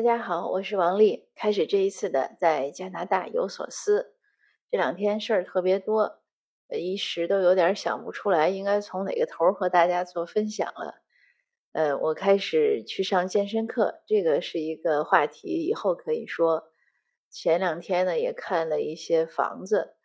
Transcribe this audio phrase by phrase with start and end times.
[0.00, 1.28] 大家好，我是王丽。
[1.34, 4.14] 开始这一次的在加拿大有所思。
[4.70, 6.22] 这两天事儿特别多，
[6.70, 11.02] 一时都有点想不出来应该从哪个头和大家做分享了。
[11.72, 16.72] 呃，我开始去上健身课，这个是一个话题，以后可以说。
[17.28, 19.96] 前两天呢，也看了一些房子，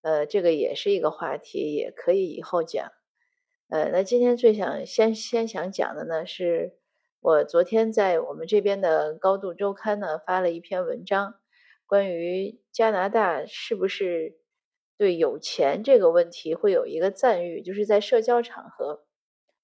[0.00, 2.90] 呃，这个也是一个话题，也可以以后讲。
[3.68, 6.78] 呃，那今天最想先先想讲的呢是。
[7.24, 11.36] 我昨天在我们这边的高度周刊呢发了一篇文章，
[11.86, 14.36] 关于加拿大是不是
[14.98, 19.06] 对有钱这个问题会有一个赞誉，就是在社交场合。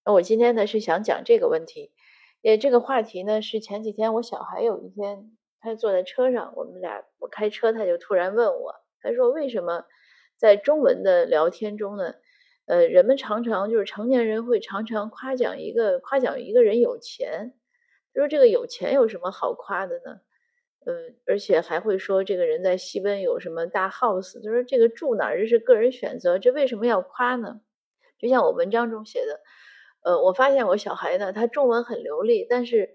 [0.06, 1.92] 那我今天呢是想讲这个问题，
[2.40, 9.84] 也这个话题呢是前几天我小孩有一天他坐在车上，我们俩我开车，他就突然问我，他说为什么
[10.38, 12.14] 在中文的聊天中呢？
[12.70, 17.52] 呃，人们常常就是成年人会常常夸奖一个夸奖一个人有钱，
[18.14, 20.20] 他说这个有钱有什么好夸的呢？
[20.86, 27.60] 嗯，而且还会说这个人在西温有什么大 house，他说这个住哪儿这是个人选择，这为什么要夸呢？
[28.20, 29.40] 就像我文章中写的，
[30.04, 32.94] 呃，我发现我小孩呢，他中文很流利，但是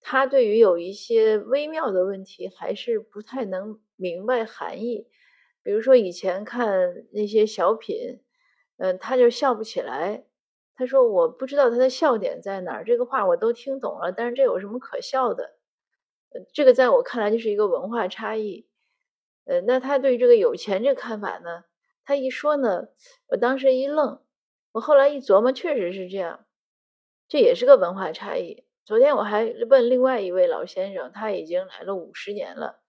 [0.00, 5.08] 他对于有一些微妙的问题还是不太能明白含义，
[5.64, 8.20] 比如说以前看那些小品。
[8.78, 10.24] 嗯，他就笑不起来。
[10.74, 15.56] 他说：“我不知道他的笑点在哪儿。”这个话我都听懂了，但是这有什么可笑的？
[16.52, 18.68] 这个在我看来就是一个文化差异。
[19.46, 21.64] 呃，那他对这个有钱这个看法呢？
[22.04, 22.88] 他一说呢，
[23.28, 24.20] 我当时一愣。
[24.72, 26.44] 我后来一琢磨，确实是这样，
[27.28, 28.64] 这也是个文化差异。
[28.84, 32.82] 昨天我还问另外一位老先生，他已经来了五十年了，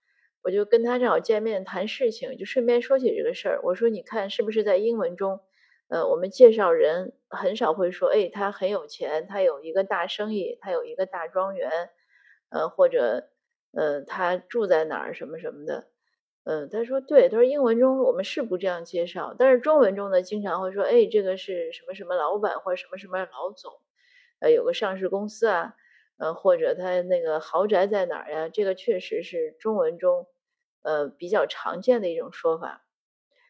[0.43, 3.61] 我就跟他正好见面谈事情，就顺便说起这个事儿。
[3.63, 5.39] 我说：“你看，是不是在英文中？”
[5.89, 11.69] 呃，我们介绍人很少会说，哎，他很有钱，他有一个大生意，他有一个大庄园，
[12.49, 13.29] 呃，或者，
[13.71, 15.87] 呃，他住在哪儿什么什么的，
[16.43, 23.71] 嗯，他说对，他说英文中我们是不这样介绍，但是中文中呢，经常会说，哎，这个是什么什么老板或者什么什么老总，
[24.39, 25.75] 呃，有个上市公司啊，
[26.17, 28.49] 呃，或者他那个豪宅在哪儿呀？
[28.49, 30.27] 这个确实是中文中，
[30.83, 32.86] 呃，比较常见的一种说法。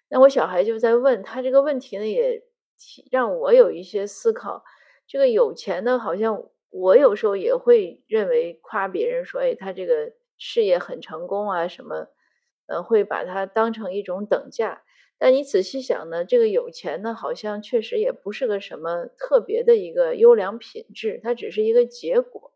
[0.09, 2.44] 那我小孩就在问他这个问题呢，也
[3.12, 4.63] 让我有一些思考。
[5.07, 12.07] 这个有钱呢，好像我有时候也会认为夸别人说，哎，他这个事业很成功啊，什么，
[12.68, 14.84] 呃，会把它当成一种等价。
[15.19, 22.47] 但你仔细想呢，这个有钱呢，好像确实也不是个什么特别的一个优良品质，它只是一个结果。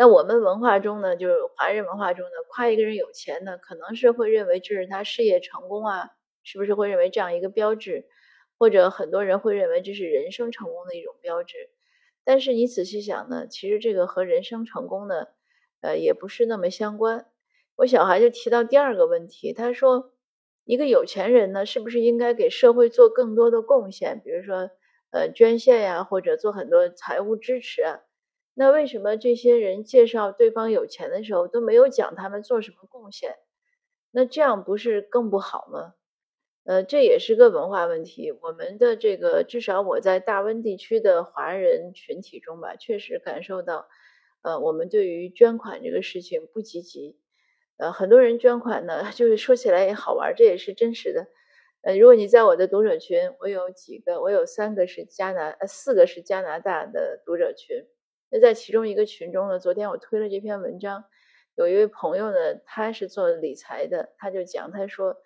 [0.00, 6.08] 那我们文化中呢，就是华人文化中呢，夸一个人有钱呢，可能是会认为这是他事业成功啊，
[6.42, 8.06] 是不是会认为这样一个标志？
[8.58, 11.68] 或者很多人会认为这是人生成功的一种标志。
[12.24, 15.26] 但是你仔细想呢，其实这个和人生成功呢，
[15.82, 17.26] 呃，也不是那么相关。
[17.76, 20.14] 我小孩就提到第二个问题，他说，
[20.64, 24.22] 一个有钱人呢，是不是应该给社会做更多的贡献？
[24.24, 24.70] 比如说，
[25.10, 28.00] 呃，捐献呀，或者做很多财务支持啊？
[28.60, 33.36] 那为什么这些人介绍对方有钱的时候都没有讲他们做什么贡献？
[34.10, 35.94] 那这样不是更不好吗？
[36.64, 38.30] 呃，这也是个文化问题。
[38.42, 43.88] 我们的这个，至少我在大温地区的华人群体中吧，确实感受到，
[44.42, 47.16] 呃，我们对于捐款这个事情不积极。
[47.78, 51.28] 呃，很多人捐款呢， 就是说起来也好玩，这也是真实的。
[51.80, 57.86] 呃，如果你在我的读者群，我有几个，我有三个是加拿，呃，四个是加拿大的读者群。
[58.32, 61.04] 那在其中一个群中呢，昨天我推了这篇文章，
[61.56, 65.16] 有一位朋友呢，他是做理财的，他就讲，他说，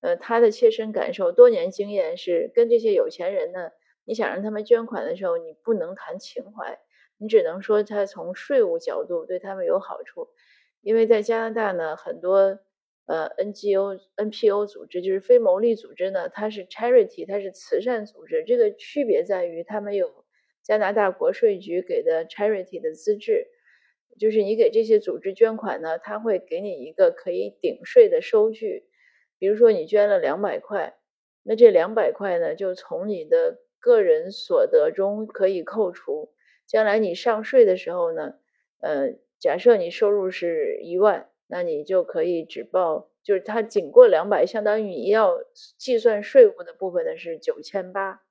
[0.00, 3.70] 呃，他的切身感受，多年经验是，跟这些有钱人呢，
[4.04, 6.78] 你想让他们捐款的时候，你不能谈情怀，
[7.18, 10.28] 你只能说他从税务角度对他们有好处，
[10.82, 12.60] 因为在加拿大呢，很多
[13.06, 20.21] 呃 NGO、NPO 组织就是非牟利组织呢，它是 charity，它是慈善组织，这个区别在于他们有。
[20.62, 23.48] 加拿大国税局给的 charity 的资质，
[24.18, 28.84] 就是你给这些组织捐款呢，他会给你一个可以顶税的收据。
[29.38, 30.94] 比如说你捐了两百块，
[31.42, 36.32] 那这两百块呢，就从你的个人所得中可以扣除。
[36.64, 38.34] 将来你上税的时候呢，
[38.80, 45.42] 呃，假设你收入是一万，那你就可以只报，就是它仅过两百，相当于你要
[45.76, 48.22] 计算税务的部分呢是九千八。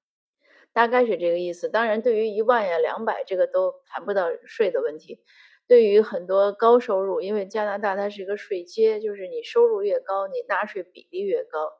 [0.73, 1.69] 大概是这个意思。
[1.69, 5.21] 当然，对于一万呀、两百，这个都谈不到税的问题。
[5.68, 11.71] 对于很多高收入，因为加拿大它是一个税阶，就是你收入越高，你纳税比例越高。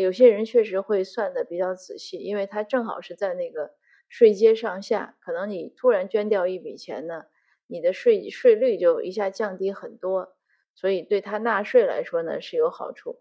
[0.00, 3.72] 有些人确实会算的比较仔细，因为他正好是在那个
[4.08, 5.16] 税阶上下。
[5.20, 7.24] 可能你突然捐掉一笔钱呢，
[7.66, 10.34] 你的税税率就一下降低很多，
[10.74, 13.18] 所以对他纳税来说呢是有好处。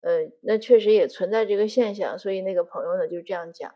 [0.00, 3.74] 呃，那确实也存在这个现象，所以那个朋友呢就这样讲。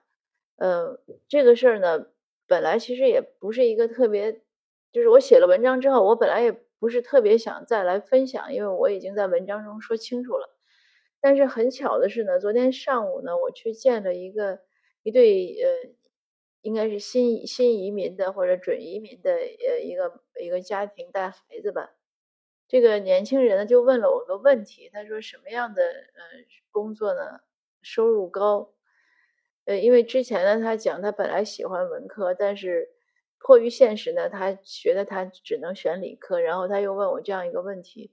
[0.60, 2.06] 呃，这个事儿呢，
[2.46, 4.42] 本来其实也不是一个特别，
[4.92, 10.54] 就是我写了文章之后，我本来也不是特别想再来分享，因为我已经在文章中说清楚了。
[11.18, 14.60] 但是很巧的是呢，昨天上午呢，我去见了一个
[15.02, 15.90] 一对呃，
[16.60, 21.90] 应该是新新移民的或者准移民的呃一个一个家庭带孩子吧。
[22.68, 26.22] 这个年轻人呢就问了我个问题，他说什么样的呃
[26.70, 27.40] 工作呢
[27.80, 28.74] 收入高？
[29.70, 32.88] 呃，因为之前呢他讲他本来喜欢文科，但是
[33.38, 36.40] 迫于现实呢，他觉得他只能选理科。
[36.40, 38.12] 然后他又问我这样一个问题，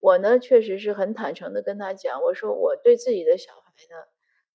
[0.00, 3.96] 我呢确实是很坦诚的跟他讲，我说我对自己的小孩呢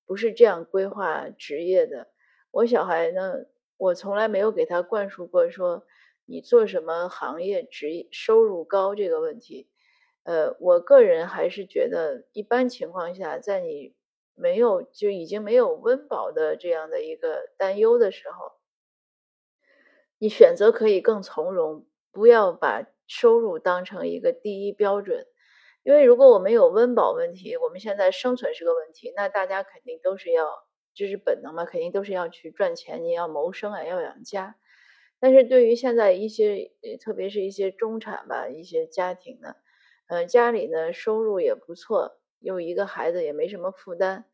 [0.07, 2.07] 不是这样规划职业的，
[2.50, 3.35] 我小孩呢
[3.77, 5.85] 我从来没有给他灌输过说。
[6.25, 9.68] 你做什么行业职业收入高这个问题，
[10.24, 13.94] 呃，我个人还是觉得，一般情况下，在你
[14.35, 18.53] 没有就已经没有温饱的这样的一个担忧的时候，
[20.18, 25.27] 你选择可以更从容，不要把收入当成一个第一标准。
[25.83, 30.47] 因为如果我们有温饱问题，我们现在生存是个问题，那大家肯定都是要，
[30.94, 34.56] 这是本能嘛，肯定都是要去赚钱，你要谋生啊，要养家。
[35.19, 36.71] 但是对于现在一些，
[37.01, 39.56] 特别是一些中产吧，一些家庭呢，
[40.07, 44.25] 呃，家里呢收入也不错，有一个孩子也没什么负担。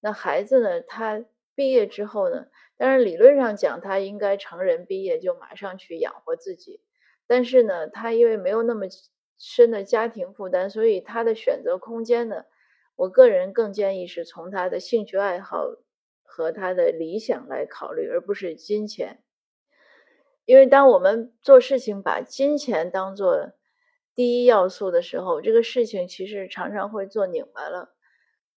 [0.00, 1.24] 那孩子呢，他
[1.56, 2.46] 毕业之后呢，
[2.76, 6.80] 当然理论上讲，他应该成人毕业就马上去养活自己。
[7.26, 8.86] 但是呢，他因为没有那么
[9.36, 12.44] 深的家庭负担，所以他的选择空间呢，
[12.94, 15.66] 我个人更建议是从他的兴趣爱好
[16.22, 19.22] 和他的理想来考虑，而不是金钱。
[20.44, 23.50] 因为当我们做事情把金钱当做
[24.16, 27.90] 第一要素的时候，这个事情其实常常会做拧巴了。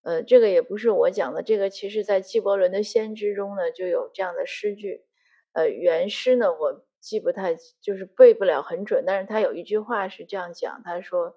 [0.02, 5.04] 呃，这个也不是我讲的，这个其实在纪伯伦的《先知》中呢就有这样的诗句。
[5.52, 11.36] 呃，原诗呢我记不太，就是背不了很准，但是他有一句话是这样讲，他说，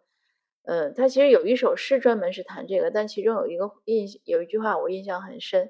[0.64, 5.70] 呃，他其实有一首诗专门是谈这个，但其中有一个印有一句话我印象很深，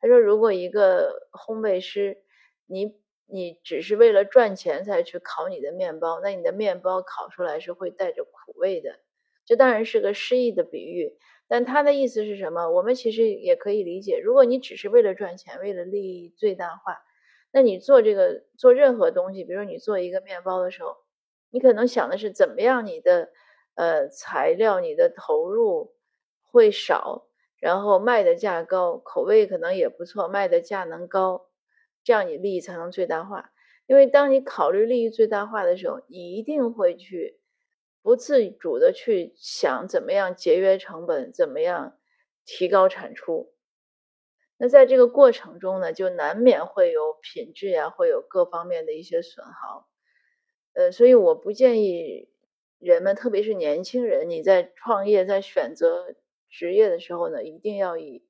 [0.00, 2.22] 他说，如果一个烘焙师，
[2.66, 2.98] 你。
[3.32, 8.98] 你只是为了赚钱才去烤你的面包，那你的面包烤出来是会带着苦味的。
[9.44, 11.16] 这当然是个诗意的比喻，
[11.48, 12.70] 但他的意思是什么？
[12.70, 14.18] 我们其实也可以理解。
[14.18, 16.98] 如果你只是为了赚钱，为了利益最大化，
[17.52, 20.96] 那你做这个做任何东西，比如说你做一个面包的时候，
[21.50, 23.30] 你可能想的是怎么样你的
[23.74, 25.94] 呃材料、你的投入
[26.42, 27.26] 会少，
[27.58, 31.49] 然后卖的价高，口味可能也不错，卖的价能高。
[32.10, 33.52] 这样你利益才能最大化，
[33.86, 37.38] 因为当你考虑利益最大化的时候，你一定会去
[38.02, 41.96] 不自主的去想怎么样节约成本，怎么样
[42.44, 43.54] 提高产出。
[44.56, 49.88] 那在这个过程中呢，就难免会有品质呀，会有各方面的一些损耗。
[50.72, 52.28] 呃，所以我不建议
[52.80, 56.16] 人们，特别是年轻人，你在创业、在选择
[56.48, 58.24] 职业的时候呢，一定要以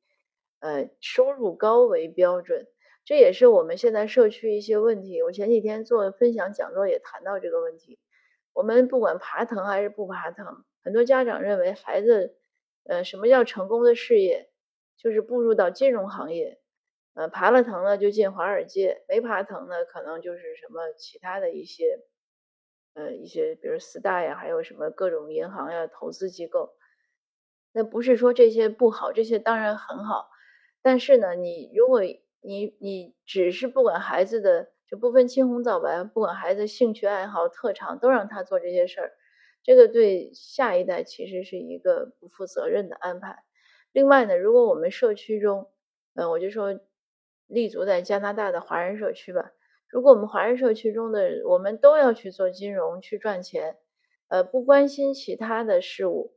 [0.59, 2.67] 呃收入高为标准。
[3.11, 5.21] 这也是我们现在社区一些问题。
[5.21, 7.99] 我前几天做分享讲座也谈到这个问题。
[8.53, 12.39] 我们不管爬藤还是不爬藤，很多家长认为孩子，
[12.85, 14.53] 呃，什么叫成功的事业？
[14.97, 16.61] 就是步入到金融行业，
[17.15, 21.99] 呃，爬了藤呢就进华尔街，没爬藤呢可能就是什么其他的一些，
[22.95, 26.77] 呃，一些比如四大呀，还有什么各种银行呀、投资机构。
[27.73, 30.31] 那不是说这些不好，这些当然很好，
[30.81, 32.03] 但是呢，你如果
[32.43, 39.13] 你你只是不管孩子的就不分青红皂白，不管孩子兴趣爱好特长，都让他做这些事儿，
[39.63, 43.45] 这个对下一代其实是一个不负责任的安排。
[43.93, 45.71] 另外呢，如果我们社区中，
[46.15, 46.81] 嗯，我就说
[47.47, 49.53] 立足在加拿大的华人社区吧，
[49.89, 53.77] 如果我们华人社区中的我们都要去做金融去赚钱，
[54.29, 56.33] 呃，不关心其他的事物，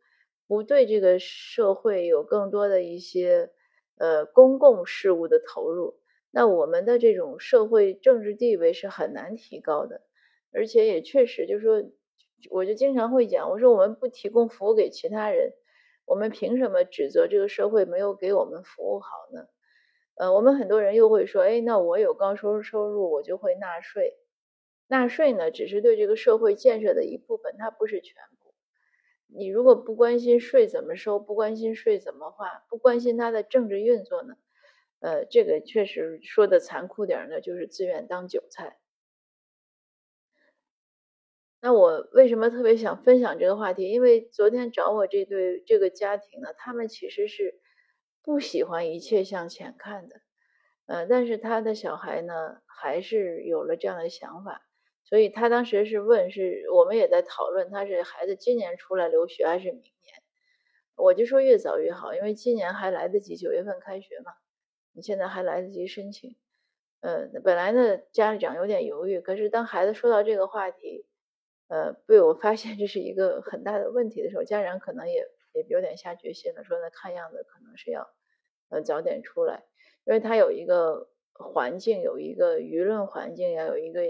[0.48, 3.51] 不对这个社会有更多的一些。
[3.98, 6.00] 呃，公共事务的投入，
[6.32, 10.02] 那我们的这种社会政治地位是很难提高的，
[10.52, 11.84] 而且也确实，就是说，
[12.50, 15.54] 我就经常会讲，我说我们不提供服务给其他人，
[16.06, 19.48] 我们凭什么指责这个社会没有给我们服务好呢？
[20.16, 24.18] 呃，我们很多人又会说，哎，那我有高收入收入，我就会纳税，
[24.88, 28.43] 纳税呢，只是对这个社会建设的一部分，它不是全部。
[29.36, 34.36] 你如果不关心税怎么收，不关心税怎么花，不关心它的政治运作呢？
[35.00, 38.80] 呃，这个确实说的残酷点呢，就是自愿当韭菜。
[41.60, 43.90] 那我为什么特别想分享这个话题？
[43.90, 47.60] 因为昨天找我这对这个家庭呢，他们其实是
[48.22, 50.22] 不喜欢一切向前看的，
[50.86, 54.66] 呃，但是他的小孩呢，还是有了这样的想法，
[55.13, 59.93] 所以他当时是问，是我们也在讨论，他是孩子今年出来留学还是明年？
[60.96, 64.34] 我就说越早越好，因为今年还来得及，九月份开学嘛，
[64.91, 66.36] 你现在还来得及申请。
[67.01, 71.05] 呃，本来呢，家长有点犹豫，可是当孩子说到这个话题，
[71.67, 78.10] 呃，被我发现这是一个很大的问题的时候，家长可能也也有点下决心了，说那看样子可能是要
[78.70, 79.63] 呃早点出来，
[80.05, 84.01] 因为他有一个环境，有一个舆论环境，要有一个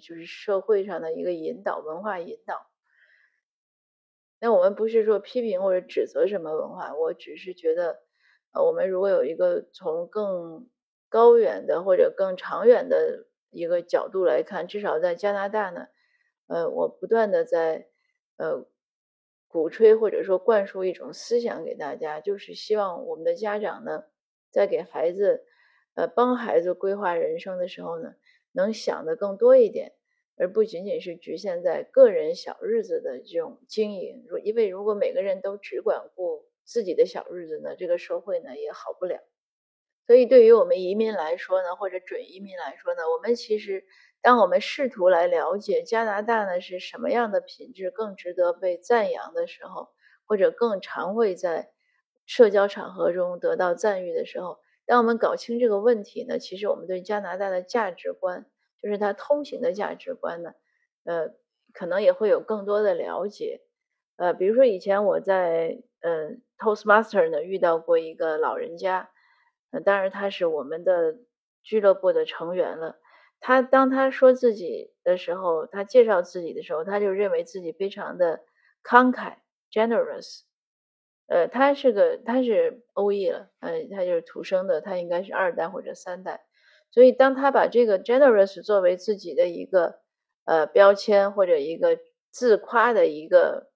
[0.00, 2.70] 就是社会上的一个引导，文化引导。
[4.40, 8.02] 那我们不是说批评或者指责什么文化，我只是觉得，
[8.52, 10.68] 呃，我们如果有一个从更
[11.08, 15.86] 高远的或者更长远的一个角度来看，至少在加拿大呢，
[16.48, 17.88] 呃，我不断的在
[18.36, 18.66] 呃
[19.46, 24.04] 鼓吹或者说灌输一种思想给大家，就是希望我们的家长呢，
[24.50, 25.46] 在给孩子
[25.94, 28.14] 呃帮孩子规划人生的时候呢，
[28.54, 29.92] 能想的更多一点。
[30.36, 39.20] 而不仅仅是局限在个人小日子的这种经营，如因为如果每个人都只管顾自己的小日子呢，这个社会呢也好不了。
[40.08, 43.84] 所以对于我们移民来说呢，或者准移民来说呢，我们其实
[44.20, 49.90] 当我们试图来了解加拿大呢是什么样的品质更值得被赞扬的时候，
[50.26, 51.70] 或者更常会在
[52.26, 58.46] 社交场合中得到赞誉的时候，当我们搞清这个问题呢，其实我们对加拿大的价值观。
[58.82, 60.52] 就是他通行的价值观呢，
[61.04, 61.30] 呃，
[61.72, 63.62] 可能也会有更多的了解，
[64.16, 69.08] 呃，比如说以前我在呃 Toastmaster 呢遇到过一个老人家，
[69.70, 71.16] 呃，当然他是我们的
[71.62, 72.98] 俱乐部的成员了。
[73.40, 78.42] 他当他说自己的时候，他介绍自己的时候，他就认为自己非常的
[78.82, 79.36] 慷慨
[79.72, 80.42] generous，
[81.26, 86.44] 呃，他是个他是欧裔了，呃，他就是土生的，他应该是二代或者三代。
[86.90, 90.00] 所以，当他把这个 generous 作为自己的一个
[90.44, 91.98] 呃标签，或者一个
[92.30, 93.70] 自夸的一个，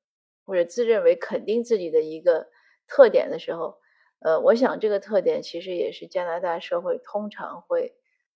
[0.45, 2.49] 或者自认为肯定自己的一个
[2.87, 3.79] 特点的时候，
[4.21, 7.95] 呃，我想这个特点其实也是加拿大社会通常会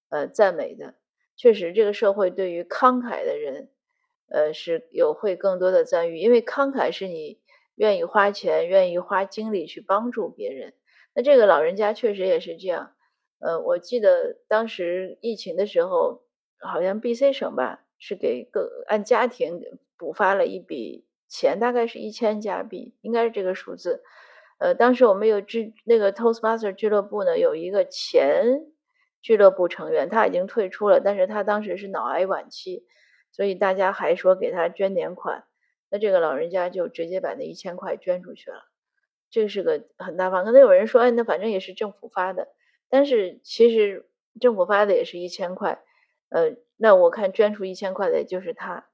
[0.08, 0.94] 呃赞美的。
[1.36, 3.70] 确实，这个社会对于慷慨的人，
[4.30, 7.40] 呃，是有会更多的赞誉，因为慷慨是你
[7.74, 10.74] 愿意花钱、愿意花精力去帮助别人。
[11.14, 12.92] 那这个老人家确实也是这样。
[13.38, 16.22] 呃，我记得当时疫情的时候，
[16.60, 19.60] 好像 B.C 省吧是给各按家庭
[19.96, 24.02] 补发了一笔钱，大概是一千加币，应该是这个数字。
[24.58, 28.60] 呃，当时我们有俱那个 Toastmaster 俱乐部呢，有一个前
[29.20, 32.86] 俱乐部成员，他已经退出了，但是他当时是脑癌晚期，
[33.32, 35.44] 所以大家还说给他捐点款，
[35.92, 38.64] 那这个老人家就直接把那一千块捐出去了，
[39.30, 40.42] 这是个很大方。
[40.46, 42.48] 可能有人说，哎，那反正也是政府发的。
[42.88, 44.08] 但是其实
[44.40, 45.84] 政府发的也是一千块，
[46.30, 48.88] 呃，那我看捐出一千块的也就是他，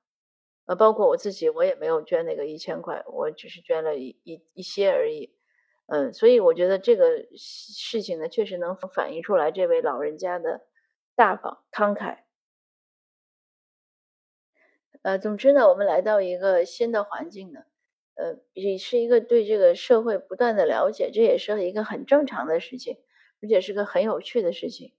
[0.66, 5.32] 呃，包括我自己，我也没有捐那个一千块，我只是捐了一一一些而已，
[5.86, 10.62] 嗯，所以我觉得这个事情呢，确实能反映出来这位老人家的
[11.14, 12.18] 大方慷慨。
[15.02, 17.60] 呃，总之呢，我们来到一个新的环境呢，
[18.14, 22.98] 呃，也是一个对这个社会不断的了解，这也是一个很正常的事情。
[23.40, 24.92] 而且是个很有趣的事情，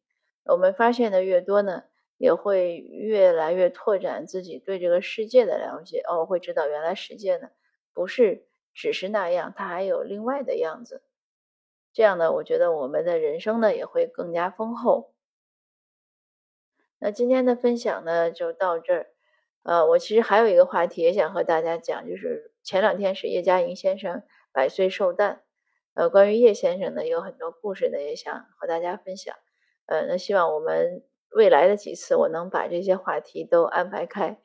[0.46, 1.84] 我们发现的越多呢，
[2.18, 6.02] 也会越来越拓展自己对这个世界的了解。
[6.08, 7.50] 哦，会知道原来世界呢
[7.94, 11.04] 不是只是那样，它还有另外的样子。
[11.92, 15.14] 这样呢，我觉得我们的人生呢也会更加丰厚。
[17.02, 19.08] 那今天的分享呢就到这儿。
[19.64, 25.44] 呃，我其实还有一个话题也想和大家讲，就是前两天是叶嘉莹先生百岁寿诞。
[25.94, 29.36] 呃，关于叶先生呢，有很多故事呢，也想和大家分享。
[29.86, 34.40] 呃，那希望我们未来的几次，我能把这些话题都安排开。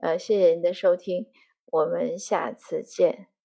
[0.00, 1.30] 呃，谢谢您的收听，
[1.66, 3.37] 我们下次见。